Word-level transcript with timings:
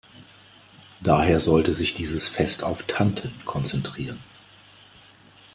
Daher 1.01 1.39
solle 1.39 1.73
sich 1.75 1.93
dieses 1.93 2.27
Fest 2.27 2.63
auf 2.63 2.81
Tanten 2.87 3.31
konzentrieren. 3.45 4.19